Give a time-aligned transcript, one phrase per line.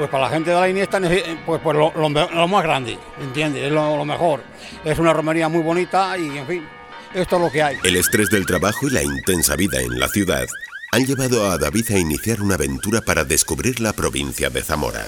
[0.00, 0.98] pues para la gente de la Iniesta,
[1.44, 3.64] pues, pues lo, más grande, ¿entiendes?
[3.64, 4.40] Es lo, mejor.
[4.82, 6.66] Es una romería muy bonita y, en fin,
[7.12, 7.76] esto es lo que hay.
[7.84, 10.46] El estrés del trabajo y la intensa vida en la ciudad
[10.92, 15.06] han llevado a David a iniciar una aventura para descubrir la provincia de Zamora,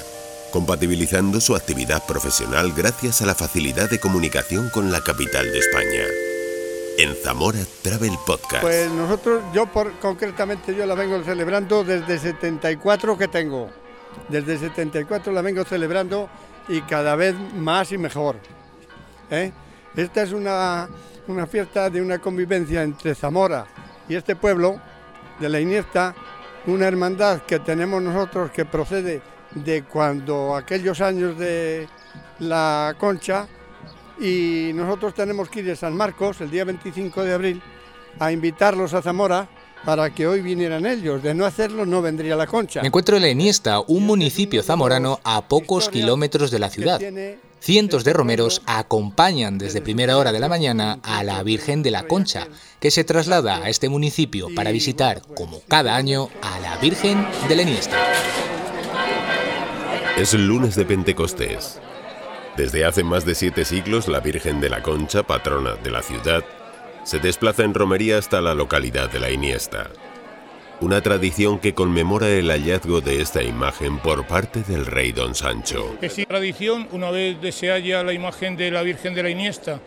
[0.53, 6.05] compatibilizando su actividad profesional gracias a la facilidad de comunicación con la capital de España.
[6.99, 8.61] En Zamora Travel Podcast.
[8.61, 13.71] Pues nosotros, yo por, concretamente, yo la vengo celebrando desde 74 que tengo.
[14.29, 16.29] Desde 74 la vengo celebrando
[16.69, 18.37] y cada vez más y mejor.
[19.31, 19.53] ¿eh?
[19.97, 20.89] Esta es una,
[21.29, 23.67] una fiesta de una convivencia entre Zamora
[24.09, 24.81] y este pueblo
[25.39, 26.15] de la Iniesta,
[26.67, 29.23] una hermandad que tenemos nosotros que procede
[29.55, 31.89] de cuando aquellos años de
[32.39, 33.47] la concha
[34.19, 37.63] y nosotros tenemos que ir a San Marcos el día 25 de abril
[38.19, 39.49] a invitarlos a Zamora
[39.85, 41.23] para que hoy vinieran ellos.
[41.23, 42.81] De no hacerlo no vendría la concha.
[42.81, 47.01] Me encuentro en la Iniesta, un municipio zamorano a pocos kilómetros de la ciudad.
[47.61, 52.09] Cientos de romeros acompañan desde primera hora de la mañana a la Virgen de la
[52.09, 52.49] Concha,
[52.81, 57.55] que se traslada a este municipio para visitar, como cada año, a la Virgen de
[57.55, 57.97] la Iniesta.
[60.19, 61.79] Es el lunes de Pentecostés.
[62.57, 66.45] Desde hace más de siete siglos, la Virgen de la Concha, patrona de la ciudad,
[67.05, 69.91] se desplaza en romería hasta la localidad de la Iniesta.
[70.81, 75.97] Una tradición que conmemora el hallazgo de esta imagen por parte del rey don Sancho.
[76.01, 79.81] Es tradición, una vez se halla la imagen de la Virgen de la Iniesta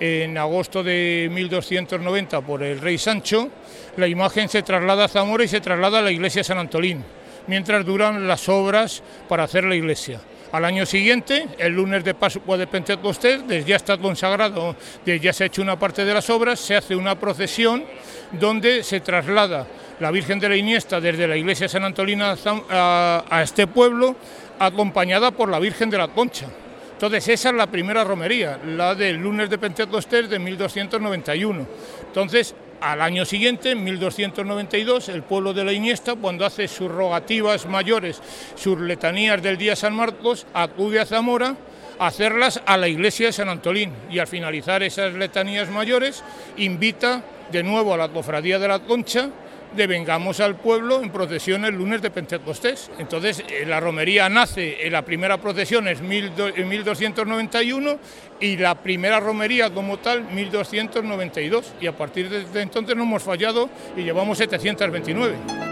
[0.00, 3.48] en agosto de 1290 por el rey Sancho,
[3.96, 7.04] la imagen se traslada a Zamora y se traslada a la iglesia de San Antolín,
[7.46, 10.20] mientras duran las obras para hacer la iglesia.
[10.52, 15.32] Al año siguiente, el lunes de Pascua de Pentecostés, desde ya está consagrado, desde ya
[15.32, 17.84] se ha hecho una parte de las obras, se hace una procesión
[18.32, 19.66] donde se traslada
[19.98, 22.36] la Virgen de la Iniesta desde la iglesia San Antolina
[22.68, 24.14] a, a este pueblo,
[24.58, 26.48] acompañada por la Virgen de la Concha.
[26.92, 31.66] Entonces esa es la primera romería, la del lunes de Pentecostés de 1291.
[32.08, 37.66] Entonces al año siguiente, en 1292, el pueblo de la Iniesta, cuando hace sus rogativas
[37.66, 38.20] mayores,
[38.56, 41.54] sus letanías del día San Marcos, acude a Zamora
[41.98, 43.92] a hacerlas a la iglesia de San Antolín.
[44.10, 46.24] Y al finalizar esas letanías mayores
[46.56, 47.22] invita
[47.52, 49.30] de nuevo a la cofradía de la Concha
[49.76, 52.90] de vengamos al pueblo en procesión el lunes de Pentecostés.
[52.98, 57.98] Entonces, eh, la romería nace, en la primera procesión es en 1291
[58.40, 63.68] y la primera romería como tal 1292 y a partir de entonces no hemos fallado
[63.96, 65.71] y llevamos 729.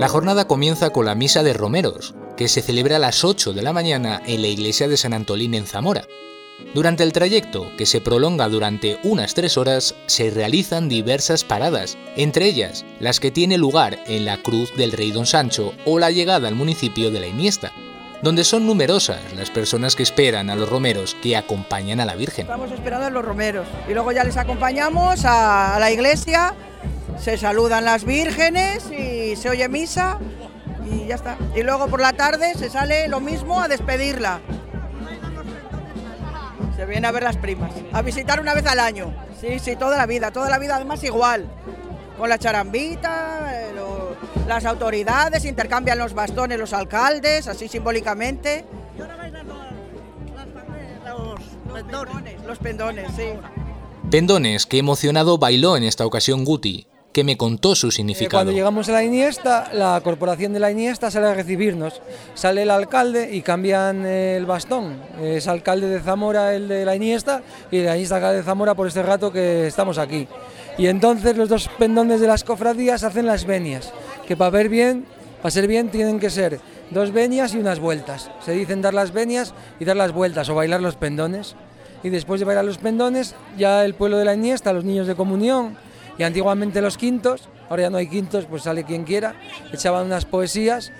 [0.00, 3.60] La jornada comienza con la misa de romeros, que se celebra a las 8 de
[3.60, 6.04] la mañana en la iglesia de San Antolín en Zamora.
[6.72, 12.46] Durante el trayecto, que se prolonga durante unas tres horas, se realizan diversas paradas, entre
[12.46, 16.48] ellas las que tiene lugar en la Cruz del Rey Don Sancho o la llegada
[16.48, 17.70] al municipio de La Iniesta,
[18.22, 22.46] donde son numerosas las personas que esperan a los romeros que acompañan a la Virgen.
[22.46, 26.54] Estamos esperando a los romeros y luego ya les acompañamos a la iglesia
[27.20, 30.18] se saludan las vírgenes y se oye misa
[30.90, 31.36] y ya está.
[31.54, 34.40] Y luego por la tarde se sale lo mismo a despedirla.
[36.76, 39.14] Se viene a ver las primas, a visitar una vez al año.
[39.38, 41.46] Sí, sí, toda la vida, toda la vida además igual.
[42.16, 43.72] Con la charambita, eh,
[44.46, 48.64] las autoridades intercambian los bastones, los alcaldes, así simbólicamente.
[48.98, 49.16] Y ahora
[51.66, 52.44] los pendones.
[52.46, 53.28] Los pendones, sí.
[54.10, 58.38] Pendones que emocionado bailó en esta ocasión Guti, que me contó su significado.
[58.38, 62.00] cuando llegamos a la Iniesta, la corporación de la Iniesta sale a recibirnos.
[62.34, 64.96] Sale el alcalde y cambian el bastón.
[65.20, 68.86] Es alcalde de Zamora el de la Iniesta y de la Iniesta de Zamora por
[68.86, 70.28] este rato que estamos aquí.
[70.78, 73.92] Y entonces los dos pendones de las cofradías hacen las venias,
[74.26, 75.04] que para ver bien,
[75.42, 76.60] para ser bien tienen que ser
[76.90, 78.30] dos venias y unas vueltas.
[78.44, 81.56] Se dicen dar las venias y dar las vueltas o bailar los pendones.
[82.02, 85.16] Y después de bailar los pendones, ya el pueblo de la Iniesta, los niños de
[85.16, 85.76] comunión,
[86.20, 89.36] y antiguamente los quintos, ahora ya no hay quintos, pues sale quien quiera,
[89.72, 90.92] echaban unas poesías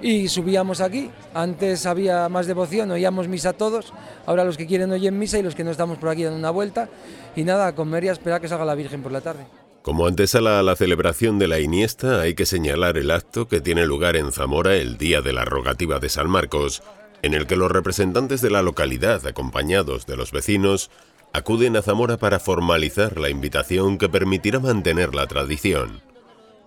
[0.00, 1.10] y subíamos aquí.
[1.34, 3.92] Antes había más devoción, oíamos misa todos,
[4.26, 6.52] ahora los que quieren oyen misa y los que no estamos por aquí dan una
[6.52, 6.88] vuelta.
[7.34, 9.44] Y nada, a comer a esperar que salga la Virgen por la tarde.
[9.82, 13.86] Como antesala a la celebración de la Iniesta, hay que señalar el acto que tiene
[13.86, 16.84] lugar en Zamora el día de la rogativa de San Marcos,
[17.22, 20.92] en el que los representantes de la localidad, acompañados de los vecinos,
[21.32, 26.02] acuden a Zamora para formalizar la invitación que permitirá mantener la tradición.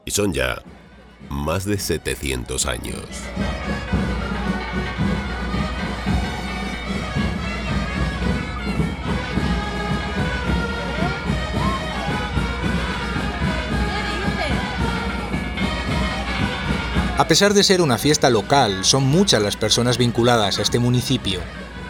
[0.06, 0.62] Y son ya
[1.30, 3.06] más de 700 años.
[17.16, 21.42] A pesar de ser una fiesta local, son muchas las personas vinculadas a este municipio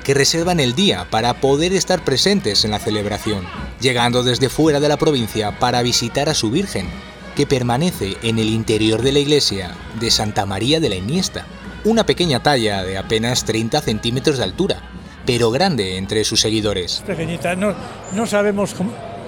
[0.03, 3.45] que reservan el día para poder estar presentes en la celebración,
[3.79, 6.88] llegando desde fuera de la provincia para visitar a su Virgen,
[7.35, 11.45] que permanece en el interior de la iglesia de Santa María de la Iniesta,
[11.83, 14.81] una pequeña talla de apenas 30 centímetros de altura,
[15.25, 17.03] pero grande entre sus seguidores.
[17.07, 17.73] Pequeñita, no,
[18.13, 18.75] no sabemos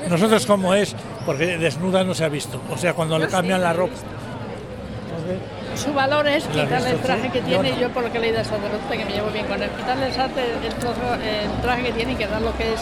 [0.09, 0.95] nosotros cómo es,
[1.25, 3.95] porque desnuda no se ha visto, o sea, cuando le cambian la ropa
[5.77, 8.45] su valor es quitarle el traje que tiene, yo por lo que he leído al
[8.45, 12.41] sacerdote, que me llevo bien con él, quitarle el, el, traje que tiene y quedar
[12.41, 12.81] lo que es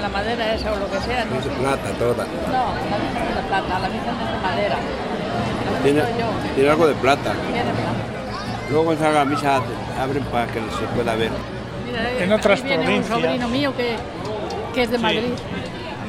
[0.00, 1.24] la madera esa o lo que sea.
[1.24, 2.24] No es de plata toda.
[2.24, 4.76] No, la Virgen es de plata, la Virgen es de madera.
[5.82, 6.02] Tiene,
[6.54, 7.32] tiene, algo de plata.
[7.50, 8.14] Tiene plata.
[8.70, 9.60] Luego cuando salga la misa
[10.00, 11.30] abren para que se pueda ver.
[12.20, 13.10] en otras provincias.
[13.10, 13.96] un sobrino mío que,
[14.74, 15.32] que es de Madrid.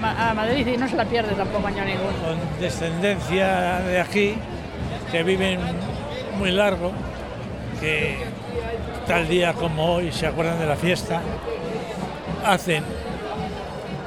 [0.04, 2.12] A Madrid y no se la pierde tampoco año ninguno.
[2.22, 4.36] Con descendencia de aquí,
[5.16, 5.62] que viven
[6.38, 6.92] muy largo,
[7.80, 8.18] que
[9.08, 11.22] tal día como hoy se acuerdan de la fiesta,
[12.44, 12.84] hacen,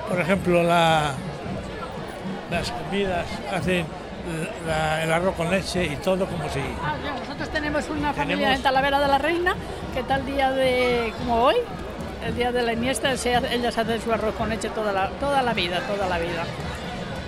[0.07, 1.15] por ejemplo, la,
[2.51, 3.87] las comidas, hacen
[5.03, 6.61] el arroz con leche y todo como si...
[6.85, 9.55] Ah, nosotros tenemos una familia en Talavera de la Reina
[9.95, 11.57] que tal día de como hoy,
[12.27, 15.55] el día de la Iniesta, ellas hacen su arroz con leche toda la, toda la
[15.55, 16.45] vida, toda la vida.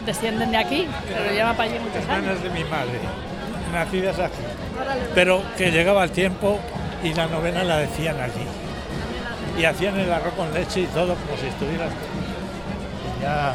[0.04, 2.42] Descienden de aquí, pero llevan para allí muchos años.
[2.42, 3.00] de mi madre
[3.70, 4.43] nacidas aquí,
[5.14, 6.58] pero que llegaba el tiempo
[7.02, 8.46] y la novena la decían allí.
[9.58, 11.90] Y hacían el arroz con leche y todo como si estuvieran.
[13.20, 13.55] Ya,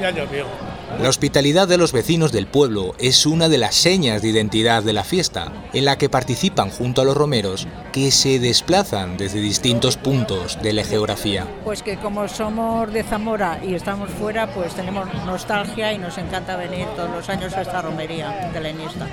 [0.00, 0.63] ya llovió.
[1.00, 4.92] La hospitalidad de los vecinos del pueblo es una de las señas de identidad de
[4.92, 9.96] la fiesta, en la que participan junto a los romeros que se desplazan desde distintos
[9.96, 11.46] puntos de la geografía.
[11.64, 16.56] Pues que como somos de Zamora y estamos fuera, pues tenemos nostalgia y nos encanta
[16.56, 19.06] venir todos los años a esta romería de la Iniesta,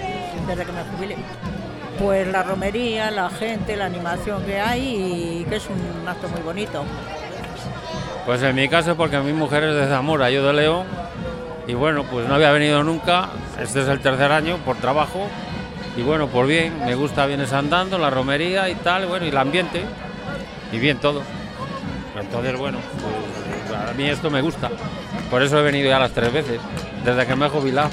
[0.47, 1.17] desde que me jubilé.
[1.99, 6.41] Pues la romería, la gente, la animación que hay y que es un acto muy
[6.41, 6.85] bonito.
[8.25, 10.85] Pues en mi caso porque mi mujer es de Zamora, yo de León
[11.67, 13.29] y bueno, pues no había venido nunca,
[13.59, 15.27] este es el tercer año por trabajo
[15.97, 19.37] y bueno, por bien, me gusta vienes andando, la romería y tal, bueno, y el
[19.37, 19.83] ambiente
[20.71, 21.21] y bien todo.
[22.19, 22.79] Entonces, bueno,
[23.67, 24.69] pues, a mí esto me gusta,
[25.29, 26.59] por eso he venido ya las tres veces,
[27.03, 27.89] desde que me he jubilado.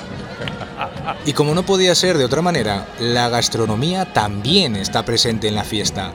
[1.25, 5.65] Y como no podía ser de otra manera, la gastronomía también está presente en la
[5.65, 6.12] fiesta.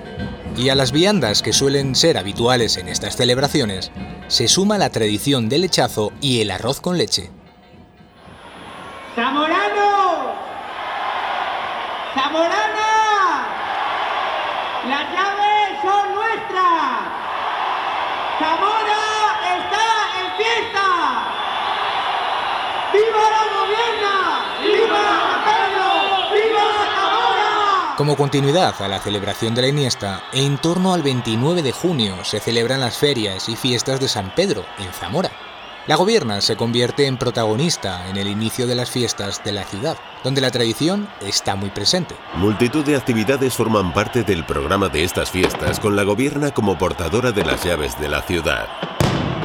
[0.56, 3.92] Y a las viandas que suelen ser habituales en estas celebraciones,
[4.28, 7.32] se suma la tradición del lechazo y el arroz con leche.
[9.16, 10.34] ¡Zamorano!
[12.16, 13.46] ¡Zamorana!
[14.90, 17.14] ¡Las llaves son nuestras!
[18.40, 19.04] ¡Zamora
[19.56, 19.86] está
[20.20, 20.88] en fiesta!
[22.92, 24.16] ¡Viva la gobierna!
[24.64, 25.06] ¡Viva
[25.46, 25.88] Pedro!
[26.34, 27.96] ¡Viva Zamora!
[27.96, 32.40] Como continuidad a la celebración de la Iniesta, en torno al 29 de junio se
[32.40, 35.30] celebran las ferias y fiestas de San Pedro, en Zamora.
[35.86, 39.98] La gobierna se convierte en protagonista en el inicio de las fiestas de la ciudad,
[40.24, 42.16] donde la tradición está muy presente.
[42.36, 47.34] Multitud de actividades forman parte del programa de estas fiestas, con la gobierna como portadora
[47.34, 48.70] de las llaves de la ciudad.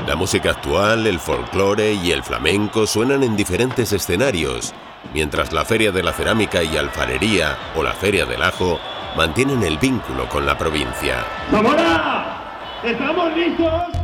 [0.06, 4.72] La música actual, el folclore y el flamenco suenan en diferentes escenarios,
[5.12, 8.78] mientras la Feria de la Cerámica y Alfarería o la Feria del Ajo
[9.16, 11.26] mantienen el vínculo con la provincia.
[11.50, 12.80] ¡Zamora!
[12.84, 13.97] ¿Estamos listos?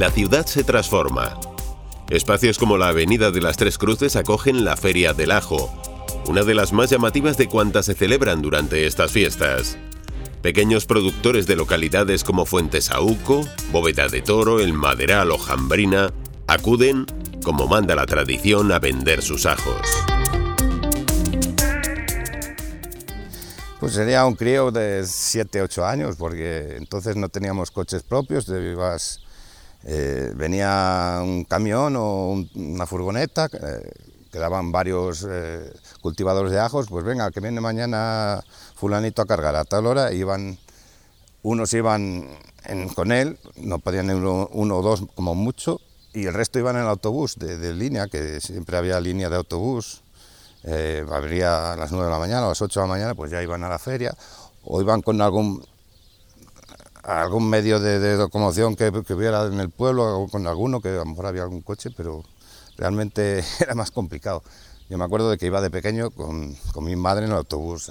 [0.00, 1.38] La ciudad se transforma.
[2.08, 5.70] Espacios como la Avenida de las Tres Cruces acogen la Feria del Ajo,
[6.26, 9.76] una de las más llamativas de cuantas se celebran durante estas fiestas.
[10.40, 13.42] Pequeños productores de localidades como Fuentesauco,
[13.72, 16.10] Bóveda de Toro, El Maderal o Jambrina
[16.46, 17.04] acuden,
[17.44, 19.82] como manda la tradición, a vender sus ajos.
[23.78, 29.20] Pues sería un crío de 7, 8 años, porque entonces no teníamos coches propios, ibas
[29.84, 33.90] eh, venía un camión o una furgoneta, eh,
[34.30, 35.72] quedaban varios eh,
[36.02, 38.42] cultivadores de ajos, pues venga, que viene mañana
[38.74, 39.56] fulanito a cargar.
[39.56, 40.58] A tal hora, iban,
[41.42, 42.28] unos iban
[42.94, 45.80] con él, no podían ir uno, o dos como mucho,
[46.12, 50.02] y el resto iban en el autobús de, línea, que siempre había línea de autobús,
[51.10, 53.42] habría a las 9 de la mañana, a las 8 de la mañana, pues ya
[53.42, 54.14] iban a la feria,
[54.62, 55.64] o iban con algún
[57.18, 61.26] algún medio de, locomoción que, hubiera en el pueblo, con alguno, que a lo mejor
[61.26, 62.22] había algún coche, pero
[62.76, 64.42] realmente era más complicado.
[64.88, 67.90] Yo me acuerdo de que iba de pequeño con, mi madre en el autobús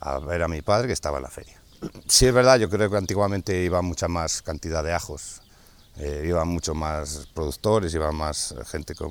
[0.00, 1.60] a ver a mi padre que estaba en la feria.
[2.06, 5.40] Sí, es verdad, yo creo que antiguamente iba mucha más cantidad de ajos,
[5.96, 9.10] eh, iban mucho más productores, iba más gente con,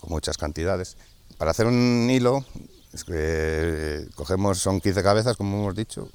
[0.00, 0.96] con muchas cantidades.
[1.38, 2.44] Para hacer un hilo,
[2.92, 6.08] es que eh, cogemos, son 15 cabezas, como hemos dicho,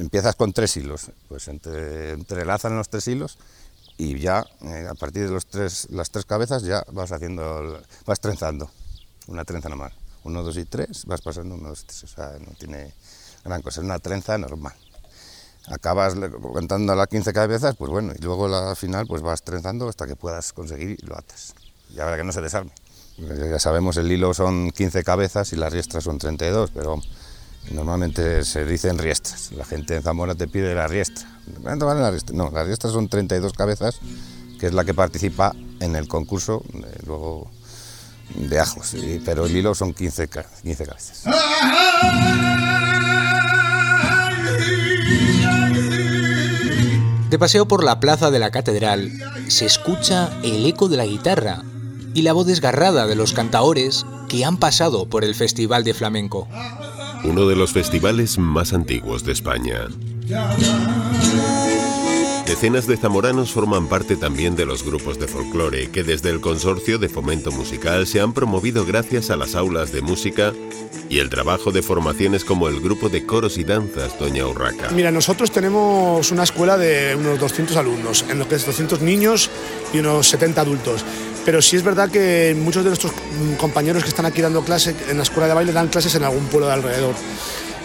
[0.00, 3.38] empiezas con tres hilos, pues entre, entrelazan los tres hilos
[3.98, 8.20] y ya eh, a partir de los tres, las tres cabezas ya vas haciendo, vas
[8.20, 8.70] trenzando,
[9.26, 9.92] una trenza nomás,
[10.24, 12.94] uno, dos y tres, vas pasando uno, dos y tres, o sea, no tiene
[13.44, 14.74] gran cosa, es una trenza normal.
[15.66, 20.06] Acabas contando las 15 cabezas, pues bueno, y luego al final pues vas trenzando hasta
[20.06, 21.54] que puedas conseguir y lo atas.
[21.94, 22.72] Y ahora que no se desarme.
[23.18, 27.00] Ya sabemos, el hilo son 15 cabezas y las riestras son 32, pero
[27.70, 29.52] normalmente se dicen riestras.
[29.52, 31.28] La gente en Zamora te pide la riestra.
[31.62, 32.34] ¿Cuánto vale la riestra?
[32.36, 34.00] No, las riestras son 32 cabezas,
[34.58, 36.62] que es la que participa en el concurso
[37.06, 37.50] luego
[38.34, 40.28] de ajos, pero el hilo son 15,
[40.62, 41.24] 15 cabezas.
[47.28, 49.12] De paseo por la plaza de la catedral
[49.48, 51.62] se escucha el eco de la guitarra
[52.12, 56.48] y la voz desgarrada de los cantaores que han pasado por el Festival de Flamenco.
[57.24, 59.88] Uno de los festivales más antiguos de España.
[62.46, 66.98] Decenas de zamoranos forman parte también de los grupos de folclore que desde el Consorcio
[66.98, 70.52] de Fomento Musical se han promovido gracias a las aulas de música
[71.08, 74.90] y el trabajo de formaciones como el grupo de coros y danzas Doña Urraca.
[74.90, 79.50] Mira, nosotros tenemos una escuela de unos 200 alumnos, en lo que es 200 niños
[79.92, 81.04] y unos 70 adultos.
[81.44, 83.12] Pero sí es verdad que muchos de nuestros
[83.58, 86.46] compañeros que están aquí dando clase en la escuela de baile dan clases en algún
[86.46, 87.14] pueblo de alrededor.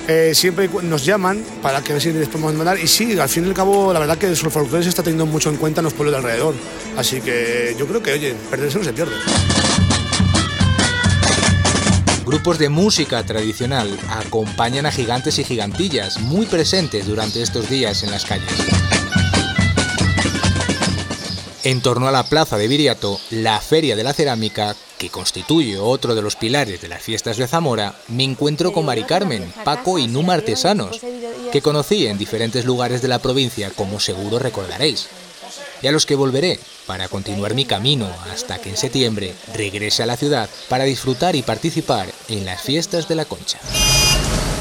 [0.07, 3.47] Eh, siempre nos llaman para que si les podemos mandar y sí, al fin y
[3.47, 5.93] al cabo la verdad que el folclore se está teniendo mucho en cuenta en los
[5.93, 6.53] pueblos de alrededor,
[6.95, 9.15] así que yo creo que oye, perderse no se pierde.
[12.23, 18.11] Grupos de música tradicional acompañan a gigantes y gigantillas muy presentes durante estos días en
[18.11, 18.94] las calles.
[21.65, 26.13] En torno a la plaza de Viriato, la Feria de la Cerámica, que constituye otro
[26.13, 30.05] de los pilares de las fiestas de Zamora, me encuentro con Mari Carmen, Paco y
[30.05, 31.01] Numa Artesanos,
[31.51, 35.07] que conocí en diferentes lugares de la provincia, como seguro recordaréis,
[35.81, 40.05] y a los que volveré para continuar mi camino hasta que en septiembre regrese a
[40.05, 43.57] la ciudad para disfrutar y participar en las fiestas de la Concha.